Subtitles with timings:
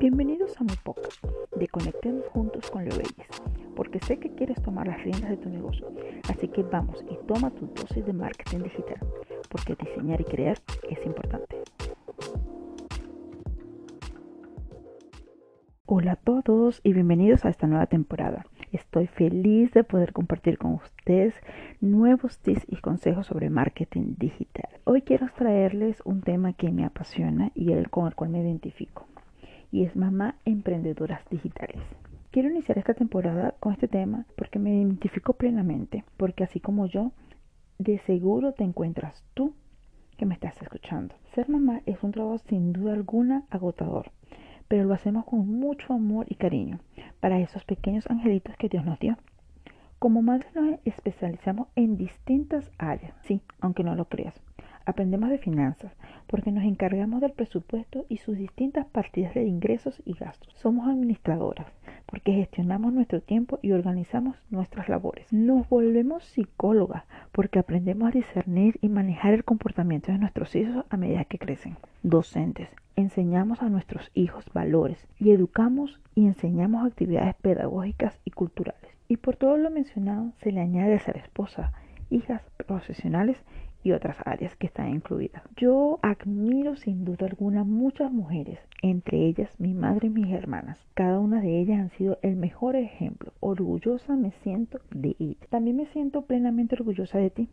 [0.00, 1.24] Bienvenidos a mi podcast
[1.56, 3.16] de Conectemos Juntos con Leobelis,
[3.74, 5.90] porque sé que quieres tomar las riendas de tu negocio,
[6.28, 9.00] así que vamos y toma tu dosis de marketing digital,
[9.48, 10.56] porque diseñar y crear
[10.88, 11.56] es importante.
[15.86, 18.46] Hola a todos y bienvenidos a esta nueva temporada.
[18.70, 21.34] Estoy feliz de poder compartir con ustedes
[21.80, 24.68] nuevos tips y consejos sobre marketing digital.
[24.84, 29.08] Hoy quiero traerles un tema que me apasiona y el con el cual me identifico
[29.78, 31.80] y es Mamá Emprendedoras Digitales.
[32.32, 37.12] Quiero iniciar esta temporada con este tema porque me identifico plenamente, porque así como yo,
[37.78, 39.54] de seguro te encuentras tú
[40.16, 41.14] que me estás escuchando.
[41.32, 44.10] Ser mamá es un trabajo sin duda alguna agotador,
[44.66, 46.80] pero lo hacemos con mucho amor y cariño
[47.20, 49.16] para esos pequeños angelitos que Dios nos dio.
[50.00, 54.34] Como madres nos especializamos en distintas áreas, sí, aunque no lo creas.
[54.86, 55.92] Aprendemos de finanzas
[56.28, 60.54] porque nos encargamos del presupuesto y sus distintas partidas de ingresos y gastos.
[60.54, 61.66] Somos administradoras
[62.06, 65.30] porque gestionamos nuestro tiempo y organizamos nuestras labores.
[65.32, 70.96] Nos volvemos psicólogas porque aprendemos a discernir y manejar el comportamiento de nuestros hijos a
[70.96, 71.76] medida que crecen.
[72.02, 72.68] Docentes.
[72.96, 78.90] Enseñamos a nuestros hijos valores y educamos y enseñamos actividades pedagógicas y culturales.
[79.06, 81.72] Y por todo lo mencionado se le añade ser esposa,
[82.10, 83.36] hijas profesionales
[83.82, 85.42] y otras áreas que están incluidas.
[85.56, 90.78] Yo admiro sin duda alguna muchas mujeres, entre ellas mi madre y mis hermanas.
[90.94, 93.32] Cada una de ellas han sido el mejor ejemplo.
[93.40, 95.48] Orgullosa me siento de ellas.
[95.50, 97.48] También me siento plenamente orgullosa de ti.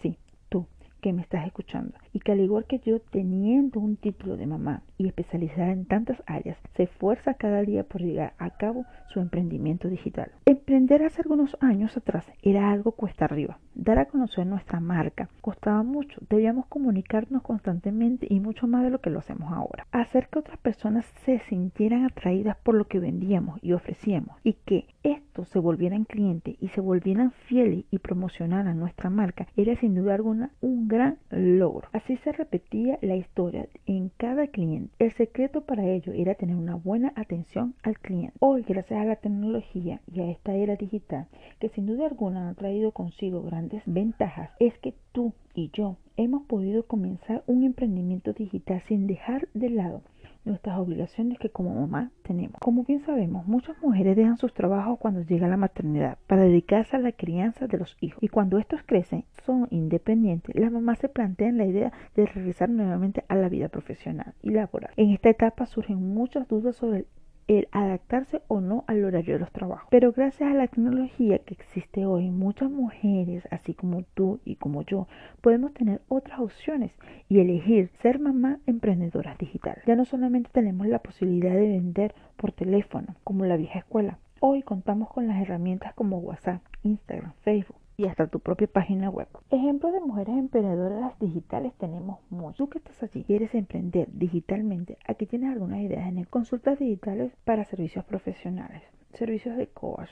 [0.00, 0.18] Sí,
[0.48, 0.66] tú
[1.00, 4.80] que me estás escuchando y que al igual que yo teniendo un título de mamá
[4.96, 9.88] y especializada en tantas áreas, se esfuerza cada día por llegar a cabo su emprendimiento
[9.88, 10.30] digital.
[10.46, 13.58] Emprender hace algunos años atrás era algo cuesta arriba.
[13.74, 19.02] Dar a conocer nuestra marca costaba mucho, debíamos comunicarnos constantemente y mucho más de lo
[19.02, 19.86] que lo hacemos ahora.
[19.92, 24.86] Hacer que otras personas se sintieran atraídas por lo que vendíamos y ofrecíamos y que
[25.02, 30.14] estos se volvieran clientes y se volvieran fieles y promocionaran nuestra marca era sin duda
[30.14, 31.88] alguna un gran logro.
[32.14, 34.94] Se repetía la historia en cada cliente.
[34.98, 38.36] El secreto para ello era tener una buena atención al cliente.
[38.38, 41.26] Hoy, gracias a la tecnología y a esta era digital,
[41.58, 46.46] que sin duda alguna ha traído consigo grandes ventajas, es que tú y yo hemos
[46.46, 50.02] podido comenzar un emprendimiento digital sin dejar de lado
[50.46, 52.58] nuestras obligaciones que como mamá tenemos.
[52.60, 57.00] Como bien sabemos, muchas mujeres dejan sus trabajos cuando llega la maternidad para dedicarse a
[57.00, 61.58] la crianza de los hijos y cuando estos crecen, son independientes, las mamás se plantean
[61.58, 64.92] la idea de regresar nuevamente a la vida profesional y laboral.
[64.96, 67.06] En esta etapa surgen muchas dudas sobre
[67.48, 69.88] el adaptarse o no al horario de los trabajos.
[69.90, 74.82] Pero gracias a la tecnología que existe hoy, muchas mujeres, así como tú y como
[74.82, 75.06] yo,
[75.40, 76.92] podemos tener otras opciones
[77.28, 79.82] y elegir ser mamá emprendedora digital.
[79.86, 84.18] Ya no solamente tenemos la posibilidad de vender por teléfono, como la vieja escuela.
[84.40, 89.28] Hoy contamos con las herramientas como WhatsApp, Instagram, Facebook y hasta tu propia página web.
[89.50, 92.56] Ejemplos de mujeres emprendedoras digitales tenemos muchos.
[92.56, 97.32] Tú que estás allí quieres emprender digitalmente, aquí tienes algunas ideas en el consultas digitales
[97.44, 98.82] para servicios profesionales,
[99.14, 100.10] servicios de coach,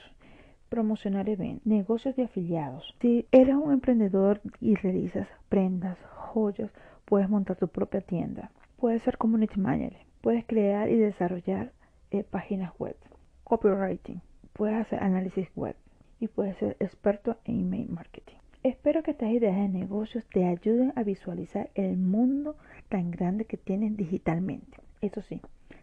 [0.69, 2.95] promocionar eventos, negocios de afiliados.
[3.01, 5.99] Si eres un emprendedor y realizas prendas,
[6.33, 6.71] joyas,
[7.05, 8.51] puedes montar tu propia tienda.
[8.79, 11.73] Puedes ser community manager, puedes crear y desarrollar
[12.11, 12.97] eh, páginas web,
[13.45, 14.21] copywriting,
[14.53, 15.77] puedes hacer análisis web
[16.25, 18.37] y puedes ser experto en email marketing.
[18.63, 22.57] Espero que estas ideas de negocios te ayuden a visualizar el mundo
[22.89, 24.79] tan grande que tienes digitalmente.
[25.03, 25.43] Eso sí,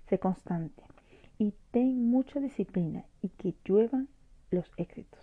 [0.09, 0.81] sé constante
[1.38, 4.07] y ten mucha disciplina y que lluevan
[4.50, 5.19] los éxitos.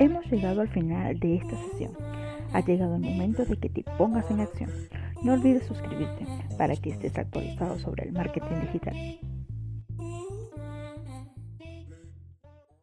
[0.00, 1.92] Hemos llegado al final de esta sesión.
[2.52, 4.70] Ha llegado el momento de que te pongas en acción.
[5.22, 6.26] No olvides suscribirte
[6.58, 9.31] para que estés actualizado sobre el marketing digital.